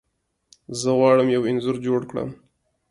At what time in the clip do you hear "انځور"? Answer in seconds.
1.49-1.75